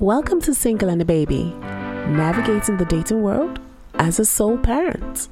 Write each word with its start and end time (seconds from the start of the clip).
Welcome 0.00 0.42
to 0.42 0.52
Single 0.52 0.90
and 0.90 1.00
a 1.00 1.06
Baby, 1.06 1.44
navigating 1.54 2.76
the 2.76 2.84
dating 2.84 3.22
world 3.22 3.58
as 3.94 4.20
a 4.20 4.26
sole 4.26 4.58
parent. 4.58 5.28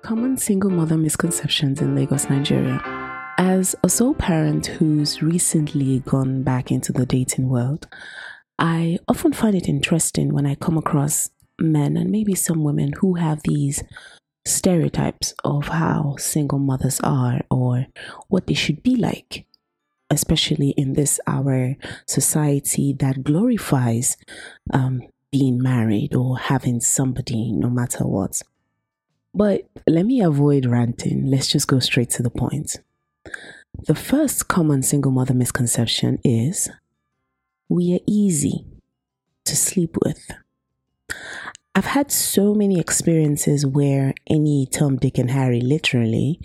Common 0.00 0.36
single 0.36 0.70
mother 0.70 0.96
misconceptions 0.96 1.80
in 1.82 1.96
Lagos, 1.96 2.30
Nigeria. 2.30 2.80
As 3.38 3.74
a 3.82 3.88
sole 3.88 4.14
parent 4.14 4.66
who's 4.66 5.20
recently 5.20 5.98
gone 6.06 6.44
back 6.44 6.70
into 6.70 6.92
the 6.92 7.04
dating 7.04 7.48
world, 7.48 7.88
I 8.56 9.00
often 9.08 9.32
find 9.32 9.56
it 9.56 9.68
interesting 9.68 10.32
when 10.32 10.46
I 10.46 10.54
come 10.54 10.78
across 10.78 11.30
men 11.58 11.96
and 11.96 12.08
maybe 12.08 12.36
some 12.36 12.62
women 12.62 12.92
who 13.00 13.14
have 13.14 13.42
these 13.42 13.82
stereotypes 14.46 15.34
of 15.42 15.66
how 15.66 16.14
single 16.20 16.60
mothers 16.60 17.00
are 17.00 17.40
or 17.50 17.88
what 18.28 18.46
they 18.46 18.54
should 18.54 18.84
be 18.84 18.94
like 18.94 19.44
especially 20.10 20.70
in 20.70 20.94
this 20.94 21.20
our 21.26 21.76
society 22.06 22.92
that 22.98 23.22
glorifies 23.22 24.16
um, 24.72 25.02
being 25.30 25.62
married 25.62 26.14
or 26.14 26.38
having 26.38 26.80
somebody 26.80 27.52
no 27.52 27.70
matter 27.70 28.04
what. 28.04 28.42
But 29.32 29.68
let 29.86 30.06
me 30.06 30.20
avoid 30.20 30.66
ranting. 30.66 31.26
Let's 31.26 31.46
just 31.46 31.68
go 31.68 31.78
straight 31.78 32.10
to 32.10 32.22
the 32.22 32.30
point. 32.30 32.76
The 33.86 33.94
first 33.94 34.48
common 34.48 34.82
single 34.82 35.12
mother 35.12 35.34
misconception 35.34 36.18
is 36.24 36.68
we 37.68 37.94
are 37.94 38.00
easy 38.06 38.66
to 39.44 39.54
sleep 39.54 39.96
with. 40.04 40.30
I've 41.74 41.86
had 41.86 42.10
so 42.10 42.52
many 42.52 42.80
experiences 42.80 43.64
where 43.64 44.12
any 44.26 44.66
Tom, 44.66 44.96
Dick, 44.96 45.18
and 45.18 45.30
Harry 45.30 45.60
literally 45.60 46.40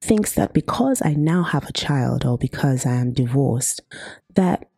thinks 0.00 0.32
that 0.32 0.52
because 0.52 1.02
I 1.04 1.14
now 1.14 1.42
have 1.42 1.64
a 1.64 1.72
child 1.72 2.24
or 2.24 2.38
because 2.38 2.86
I 2.86 2.94
am 2.94 3.12
divorced, 3.12 3.82
that, 4.34 4.68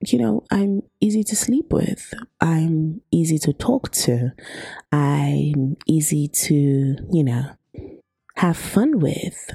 you 0.00 0.18
know, 0.18 0.44
I'm 0.50 0.82
easy 1.00 1.24
to 1.24 1.36
sleep 1.36 1.72
with. 1.72 2.12
I'm 2.40 3.00
easy 3.10 3.38
to 3.40 3.52
talk 3.52 3.90
to. 3.92 4.32
I'm 4.92 5.76
easy 5.86 6.28
to, 6.28 6.96
you 7.10 7.24
know, 7.24 7.50
have 8.36 8.56
fun 8.56 9.00
with. 9.00 9.50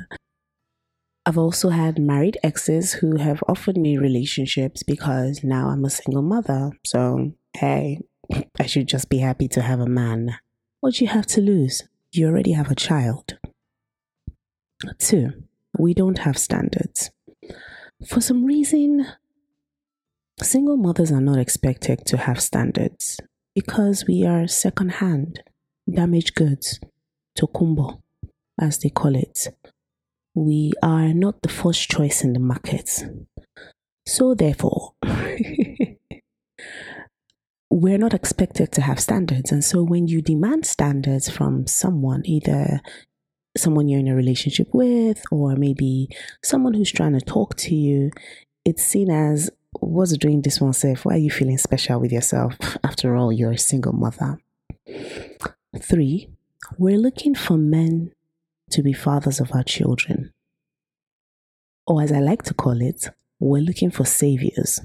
I've 1.25 1.38
also 1.38 1.70
had 1.70 2.00
married 2.00 2.38
exes 2.44 2.94
who 2.94 3.16
have 3.16 3.42
offered 3.48 3.77
me 3.77 3.98
relationships 3.98 4.83
because 4.83 5.42
now 5.42 5.70
I'm 5.70 5.86
a 5.86 5.89
single 5.89 6.22
mother. 6.22 6.72
So, 6.86 7.31
hey, 7.55 8.02
I 8.59 8.66
should 8.66 8.88
just 8.88 9.09
be 9.09 9.20
happy 9.20 9.48
to 9.50 9.61
have 9.61 9.80
a 9.80 9.88
man. 9.88 10.36
What 10.81 10.95
do 10.95 11.05
you 11.05 11.11
have 11.11 11.27
to 11.27 11.42
lose? 11.42 11.83
You 12.11 12.27
already 12.27 12.52
have 12.52 12.70
a 12.70 12.75
child. 12.75 13.38
Two, 15.00 15.31
we 15.78 15.94
don't 15.94 16.20
have 16.20 16.38
standards. 16.38 17.12
For 18.08 18.22
some 18.22 18.45
reason, 18.45 19.06
single 20.42 20.78
mothers 20.78 21.12
are 21.12 21.22
not 21.22 21.39
expected 21.39 22.06
to 22.08 22.17
have 22.17 22.42
standards 22.42 23.20
because 23.56 24.06
we 24.08 24.26
are 24.26 24.48
second-hand, 24.48 25.42
damaged 25.89 26.36
goods, 26.36 26.80
tokumbo, 27.38 28.02
as 28.59 28.80
they 28.80 28.89
call 28.89 29.16
it. 29.16 29.48
We 30.36 30.73
are 30.81 31.14
not 31.14 31.42
the 31.42 31.50
first 31.50 31.89
choice 31.89 32.23
in 32.23 32.34
the 32.34 32.39
market. 32.39 33.04
So, 34.06 34.34
therefore, 34.34 34.94
we're 37.70 37.98
not 37.98 38.14
expected 38.14 38.72
to 38.73 38.81
have 38.81 39.00
standards. 39.00 39.52
And 39.52 39.64
so, 39.64 39.84
when 39.84 40.08
you 40.08 40.22
demand 40.22 40.66
standards 40.66 41.30
from 41.30 41.67
someone, 41.67 42.23
either 42.26 42.81
someone 43.56 43.88
you're 43.88 44.00
in 44.00 44.08
a 44.08 44.16
relationship 44.16 44.68
with, 44.73 45.23
or 45.32 45.56
maybe 45.56 46.09
someone 46.44 46.73
who's 46.73 46.92
trying 46.92 47.14
to 47.14 47.22
talk 47.22 47.56
to 47.58 47.76
you, 47.76 48.12
it's 48.66 48.84
seen 48.84 49.12
as 49.12 49.50
what's 49.80 50.18
doing 50.18 50.42
this 50.42 50.62
one 50.62 50.73
self? 50.73 51.06
Why 51.06 51.16
are 51.16 51.18
you 51.18 51.32
feeling 51.32 51.58
special 51.58 52.00
with 52.00 52.12
yourself? 52.12 52.56
After 52.84 53.16
all, 53.16 53.32
you're 53.32 53.52
a 53.52 53.58
single 53.58 53.94
mother. 53.94 54.40
Three, 55.80 56.30
we're 56.77 56.98
looking 56.98 57.36
for 57.36 57.58
men 57.58 58.11
to 58.72 58.82
be 58.82 58.94
fathers 58.94 59.39
of 59.39 59.52
our 59.54 59.64
children. 59.64 60.32
Or 61.86 62.02
as 62.02 62.11
I 62.11 62.20
like 62.20 62.44
to 62.44 62.54
call 62.54 62.82
it, 62.82 63.08
we're 63.39 63.61
looking 63.61 63.92
for 63.92 64.06
saviors. 64.06 64.80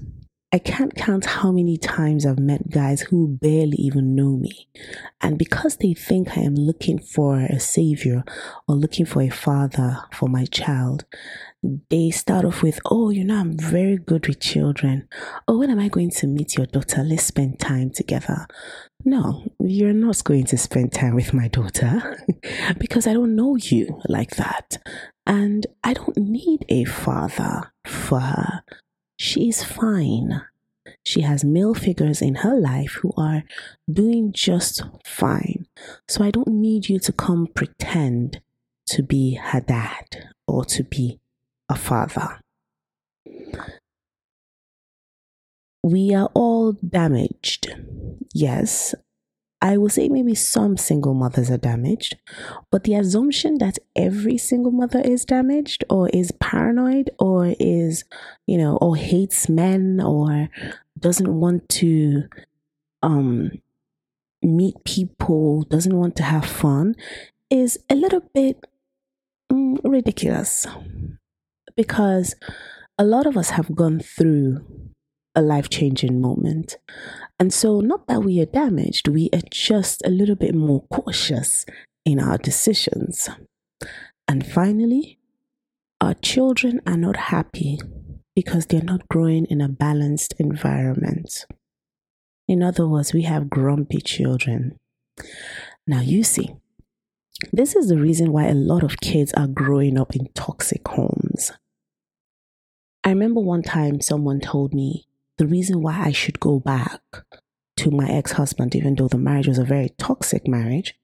I 0.51 0.59
can't 0.59 0.95
count 0.95 1.27
how 1.27 1.53
many 1.53 1.77
times 1.77 2.25
I've 2.25 2.39
met 2.39 2.71
guys 2.71 3.03
who 3.03 3.29
barely 3.29 3.77
even 3.77 4.15
know 4.15 4.39
me. 4.39 4.67
And 5.21 5.37
because 5.37 5.77
they 5.77 5.93
think 5.93 6.39
I 6.39 6.41
am 6.41 6.55
looking 6.55 6.99
for 6.99 7.41
a 7.41 7.61
savior 7.61 8.25
or 8.67 8.75
looking 8.75 9.05
for 9.05 9.21
a 9.21 9.29
father 9.29 9.99
for 10.11 10.27
my 10.27 10.47
child, 10.47 11.05
they 11.91 12.11
start 12.11 12.47
off 12.47 12.63
with, 12.63 12.81
Oh, 12.87 13.11
you 13.11 13.25
know, 13.25 13.37
I'm 13.37 13.59
very 13.59 13.99
good 13.99 14.27
with 14.27 14.41
children. 14.41 15.07
Oh, 15.47 15.59
when 15.59 15.69
am 15.69 15.81
I 15.81 15.89
going 15.89 16.11
to 16.13 16.27
meet 16.27 16.57
your 16.57 16.67
daughter? 16.67 17.03
Let's 17.03 17.25
spend 17.25 17.61
time 17.61 17.91
together. 17.91 18.47
No, 19.05 19.53
you're 19.61 19.93
not 19.93 20.25
going 20.25 20.47
to 20.47 20.57
spend 20.57 20.95
time 20.95 21.15
with 21.15 21.35
my 21.35 21.49
daughter 21.49 22.25
because 22.79 23.07
I 23.07 23.13
don't 23.13 23.37
know 23.37 23.57
you 23.57 24.01
like 24.09 24.37
that. 24.37 24.79
And 25.27 25.67
I 25.85 25.93
don't 25.93 26.17
need 26.17 26.65
a 26.71 26.85
father 26.85 27.71
for 27.85 28.21
her. 28.21 28.63
She 29.19 29.49
is 29.49 29.65
fine. 29.65 30.43
She 31.05 31.23
has 31.23 31.45
male 31.45 31.75
figures 31.75 32.23
in 32.23 32.37
her 32.37 32.59
life 32.59 32.99
who 33.03 33.13
are 33.17 33.43
doing 33.91 34.33
just 34.33 34.83
fine. 35.05 35.67
So 36.07 36.25
I 36.25 36.31
don't 36.31 36.49
need 36.49 36.89
you 36.89 36.99
to 37.01 37.13
come 37.13 37.49
pretend 37.49 38.41
to 38.87 39.03
be 39.03 39.35
her 39.35 39.61
dad 39.61 40.29
or 40.47 40.65
to 40.67 40.85
be 40.85 41.19
a 41.69 41.75
father. 41.75 42.41
We 45.83 46.15
are 46.15 46.31
all 46.35 46.73
damaged. 46.73 47.75
Yes, 48.33 48.95
I 49.61 49.77
will 49.77 49.89
say 49.89 50.09
maybe 50.09 50.35
some 50.35 50.77
single 50.77 51.15
mothers 51.15 51.51
are 51.51 51.59
damaged, 51.59 52.17
but 52.71 52.85
the 52.85 52.95
assumption 52.95 53.59
that 53.59 53.79
every 53.97 54.39
single 54.39 54.71
mother 54.71 55.01
is 55.01 55.25
damaged 55.25 55.85
or 55.91 56.09
is 56.11 56.31
paranoid 56.33 57.11
or 57.19 57.55
is, 57.59 58.05
you 58.47 58.57
know, 58.57 58.77
or 58.77 58.97
hates 58.97 59.49
men 59.49 60.01
or 60.01 60.49
doesn't 60.99 61.41
want 61.41 61.69
to 61.71 62.25
um 63.03 63.51
meet 64.43 64.77
people, 64.85 65.63
doesn't 65.63 65.97
want 65.97 66.15
to 66.17 66.23
have 66.23 66.45
fun 66.45 66.95
is 67.51 67.79
a 67.91 67.95
little 67.95 68.23
bit 68.35 68.65
mm, 69.51 69.79
ridiculous. 69.83 70.67
Because 71.77 72.35
a 72.99 73.05
lot 73.05 73.27
of 73.27 73.37
us 73.37 73.51
have 73.51 73.75
gone 73.75 74.01
through 74.01 74.65
a 75.39 75.41
life 75.41 75.69
changing 75.69 76.21
moment. 76.21 76.77
And 77.39 77.53
so, 77.53 77.81
not 77.81 78.09
that 78.09 78.25
we 78.25 78.41
are 78.41 78.47
damaged, 78.47 79.09
we 79.09 79.31
are 79.33 79.43
just 79.51 80.05
a 80.05 80.11
little 80.11 80.35
bit 80.35 80.55
more 80.55 80.83
cautious 80.93 81.65
in 82.05 82.19
our 82.19 82.37
decisions. 82.37 83.29
And 84.27 84.45
finally, 84.45 85.19
our 86.01 86.15
children 86.15 86.81
are 86.87 86.97
not 86.97 87.17
happy 87.17 87.79
because 88.35 88.67
they're 88.67 88.83
not 88.83 89.09
growing 89.09 89.47
in 89.47 89.61
a 89.61 89.69
balanced 89.69 90.35
environment. 90.39 91.47
In 92.47 92.63
other 92.63 92.87
words, 92.89 93.13
we 93.13 93.23
have 93.23 93.51
grumpy 93.51 94.01
children. 94.01 94.77
Now, 95.87 96.01
you 96.01 96.25
see, 96.25 96.55
this 97.53 97.77
is 97.77 97.89
the 97.89 97.99
reason 97.99 98.33
why 98.33 98.47
a 98.47 98.55
lot 98.55 98.83
of 98.83 99.01
kids 99.01 99.33
are 99.35 99.47
growing 99.47 99.99
up 99.99 100.17
in 100.17 100.29
toxic 100.35 100.87
homes. 100.87 101.53
I 103.05 103.11
remember 103.11 103.41
one 103.41 103.63
time 103.63 104.01
someone 104.01 104.41
told 104.41 104.75
me 104.75 105.08
the 105.39 105.47
reason 105.47 105.83
why 105.83 106.01
I 106.01 106.13
should 106.13 106.41
go 106.41 106.59
back 106.59 107.01
to 107.79 107.91
my 107.91 108.09
ex 108.11 108.33
husband, 108.33 108.75
even 108.75 108.97
though 108.97 109.09
the 109.09 109.19
marriage 109.19 109.49
was 109.49 109.59
a 109.59 109.65
very 109.65 109.91
toxic 109.99 110.47
marriage, 110.47 110.95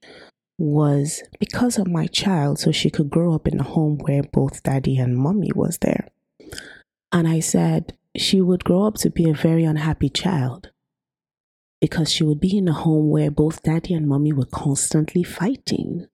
was 0.57 1.23
because 1.39 1.77
of 1.77 1.87
my 1.87 2.07
child, 2.07 2.59
so 2.59 2.71
she 2.71 2.89
could 2.89 3.09
grow 3.09 3.33
up 3.33 3.47
in 3.47 3.59
a 3.59 3.63
home 3.63 3.97
where 3.99 4.23
both 4.23 4.63
daddy 4.63 4.97
and 4.97 5.17
mommy 5.17 5.51
was 5.55 5.79
there. 5.79 6.07
And 7.11 7.27
I 7.27 7.39
said 7.39 7.97
she 8.15 8.41
would 8.41 8.63
grow 8.63 8.83
up 8.83 8.95
to 8.95 9.09
be 9.09 9.29
a 9.29 9.33
very 9.33 9.63
unhappy 9.63 10.09
child 10.09 10.71
because 11.81 12.11
she 12.11 12.23
would 12.23 12.39
be 12.39 12.57
in 12.57 12.67
a 12.67 12.73
home 12.73 13.09
where 13.09 13.31
both 13.31 13.63
daddy 13.63 13.93
and 13.93 14.07
mommy 14.07 14.33
were 14.33 14.45
constantly 14.45 15.23
fighting 15.23 16.07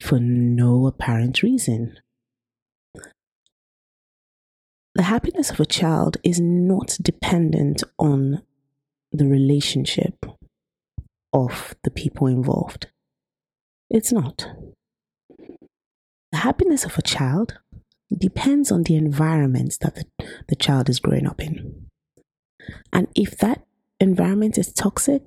for 0.00 0.18
no 0.20 0.86
apparent 0.86 1.42
reason. 1.42 1.96
The 4.96 5.02
happiness 5.02 5.50
of 5.50 5.60
a 5.60 5.66
child 5.66 6.16
is 6.24 6.40
not 6.40 6.96
dependent 7.02 7.82
on 7.98 8.40
the 9.12 9.26
relationship 9.26 10.24
of 11.34 11.74
the 11.84 11.90
people 11.90 12.26
involved. 12.26 12.86
It's 13.90 14.10
not. 14.10 14.48
The 16.32 16.38
happiness 16.38 16.86
of 16.86 16.96
a 16.96 17.02
child 17.02 17.58
depends 18.10 18.72
on 18.72 18.84
the 18.84 18.96
environment 18.96 19.76
that 19.82 19.96
the, 19.96 20.06
the 20.48 20.56
child 20.56 20.88
is 20.88 20.98
growing 20.98 21.26
up 21.26 21.42
in. 21.42 21.88
And 22.90 23.08
if 23.14 23.36
that 23.36 23.66
environment 24.00 24.56
is 24.56 24.72
toxic, 24.72 25.26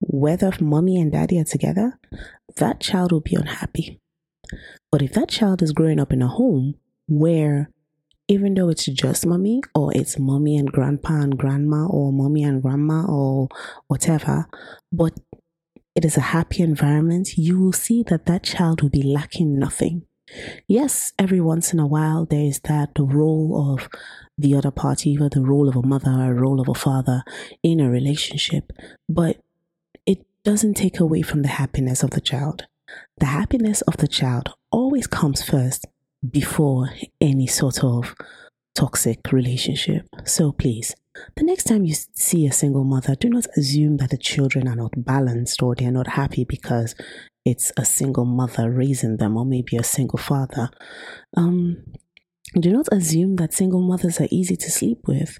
whether 0.00 0.52
mommy 0.58 0.98
and 0.98 1.12
daddy 1.12 1.38
are 1.38 1.44
together, 1.44 1.98
that 2.56 2.80
child 2.80 3.12
will 3.12 3.20
be 3.20 3.36
unhappy. 3.36 4.00
But 4.90 5.02
if 5.02 5.12
that 5.12 5.28
child 5.28 5.60
is 5.60 5.72
growing 5.72 6.00
up 6.00 6.14
in 6.14 6.22
a 6.22 6.28
home 6.28 6.76
where 7.06 7.68
even 8.28 8.54
though 8.54 8.68
it's 8.68 8.86
just 8.86 9.26
mommy 9.26 9.60
or 9.74 9.92
it's 9.94 10.18
mommy 10.18 10.56
and 10.56 10.70
grandpa 10.70 11.20
and 11.20 11.38
grandma 11.38 11.86
or 11.86 12.12
mommy 12.12 12.42
and 12.42 12.62
grandma 12.62 13.04
or 13.06 13.48
whatever, 13.86 14.46
but 14.92 15.18
it 15.94 16.04
is 16.04 16.16
a 16.16 16.32
happy 16.32 16.62
environment, 16.62 17.38
you 17.38 17.58
will 17.58 17.72
see 17.72 18.02
that 18.04 18.26
that 18.26 18.42
child 18.42 18.82
will 18.82 18.90
be 18.90 19.02
lacking 19.02 19.58
nothing. 19.58 20.02
Yes, 20.66 21.12
every 21.18 21.40
once 21.40 21.72
in 21.72 21.78
a 21.78 21.86
while 21.86 22.26
there 22.26 22.44
is 22.44 22.60
that 22.64 22.90
role 22.98 23.72
of 23.72 23.88
the 24.36 24.54
other 24.56 24.72
party, 24.72 25.10
either 25.10 25.28
the 25.28 25.40
role 25.40 25.68
of 25.68 25.76
a 25.76 25.86
mother 25.86 26.10
or 26.10 26.32
a 26.32 26.34
role 26.34 26.60
of 26.60 26.68
a 26.68 26.74
father 26.74 27.22
in 27.62 27.80
a 27.80 27.88
relationship, 27.88 28.72
but 29.08 29.38
it 30.04 30.26
doesn't 30.44 30.74
take 30.74 30.98
away 30.98 31.22
from 31.22 31.42
the 31.42 31.48
happiness 31.48 32.02
of 32.02 32.10
the 32.10 32.20
child. 32.20 32.66
The 33.18 33.26
happiness 33.26 33.82
of 33.82 33.96
the 33.98 34.08
child 34.08 34.50
always 34.70 35.06
comes 35.06 35.42
first 35.42 35.86
before 36.28 36.90
any 37.20 37.46
sort 37.46 37.82
of 37.84 38.14
toxic 38.74 39.32
relationship. 39.32 40.06
So 40.24 40.52
please, 40.52 40.94
the 41.36 41.44
next 41.44 41.64
time 41.64 41.84
you 41.84 41.94
see 42.14 42.46
a 42.46 42.52
single 42.52 42.84
mother, 42.84 43.14
do 43.14 43.28
not 43.28 43.46
assume 43.56 43.96
that 43.98 44.10
the 44.10 44.18
children 44.18 44.68
are 44.68 44.76
not 44.76 44.92
balanced 44.96 45.62
or 45.62 45.74
they're 45.74 45.90
not 45.90 46.08
happy 46.08 46.44
because 46.44 46.94
it's 47.44 47.72
a 47.76 47.84
single 47.84 48.24
mother 48.24 48.70
raising 48.70 49.16
them 49.16 49.36
or 49.36 49.46
maybe 49.46 49.76
a 49.76 49.82
single 49.82 50.18
father. 50.18 50.70
Um, 51.36 51.84
do 52.58 52.72
not 52.72 52.88
assume 52.92 53.36
that 53.36 53.54
single 53.54 53.82
mothers 53.82 54.20
are 54.20 54.28
easy 54.30 54.56
to 54.56 54.70
sleep 54.70 55.00
with. 55.06 55.38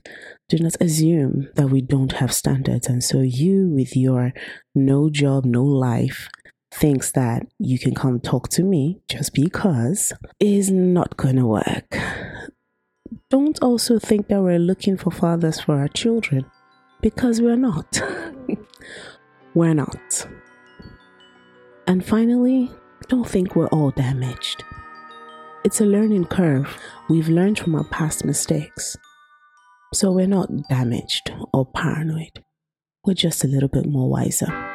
Do 0.49 0.59
not 0.59 0.77
assume 0.81 1.49
that 1.55 1.69
we 1.69 1.81
don't 1.81 2.13
have 2.13 2.33
standards. 2.33 2.89
And 2.89 3.03
so 3.03 3.21
you, 3.21 3.69
with 3.69 3.97
your 3.97 4.33
no 4.75 5.09
job, 5.09 5.45
no 5.45 5.63
life, 5.63 6.29
thinks 6.77 7.13
that 7.13 7.47
you 7.59 7.79
can 7.79 7.95
come 7.95 8.21
talk 8.21 8.49
to 8.51 8.63
me 8.63 9.01
just 9.09 9.33
because 9.33 10.13
is 10.39 10.71
not 10.71 11.17
going 11.17 11.37
to 11.37 11.47
work. 11.47 11.99
Don't 13.31 13.59
also 13.63 13.99
think 13.99 14.29
that 14.29 14.43
we're 14.43 14.59
looking 14.59 14.97
for 14.97 15.11
fathers 15.11 15.59
for 15.61 15.79
our 15.79 15.89
children 15.89 16.45
because 17.01 17.41
we're 17.41 17.57
not. 17.57 18.01
we're 19.55 19.75
not. 19.75 20.29
And 21.87 22.05
finally, 22.05 22.71
don't 23.09 23.29
think 23.29 23.57
we're 23.57 23.69
all 23.69 23.91
damaged. 23.93 24.63
It's 25.65 25.81
a 25.81 25.87
learning 25.87 26.27
curve. 26.27 26.79
We've 27.09 27.29
learned 27.29 27.59
from 27.59 27.75
our 27.75 27.85
past 27.85 28.25
mistakes. 28.25 28.97
So 29.95 30.13
we're 30.13 30.27
not 30.27 30.51
damaged 30.69 31.33
or 31.55 31.65
paranoid. 31.65 32.45
We're 33.05 33.15
just 33.15 33.45
a 33.45 33.49
little 33.49 33.69
bit 33.69 33.87
more 33.87 34.11
wiser. 34.11 34.66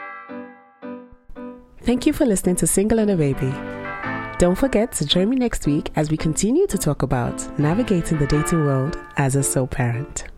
Thank 1.83 2.06
you 2.06 2.13
for 2.13 2.28
listening 2.28 2.57
to 2.57 2.68
Single 2.68 3.00
and 3.00 3.10
a 3.10 3.16
Baby. 3.16 3.51
Don't 4.38 4.56
forget 4.56 4.92
to 4.94 5.06
join 5.06 5.31
me 5.31 5.36
next 5.36 5.66
week 5.66 5.89
as 5.95 6.12
we 6.12 6.18
continue 6.18 6.68
to 6.68 6.78
talk 6.78 7.01
about 7.01 7.57
navigating 7.57 8.19
the 8.19 8.28
dating 8.28 8.66
world 8.66 9.00
as 9.18 9.36
a 9.36 9.42
sole 9.42 9.66
parent. 9.66 10.31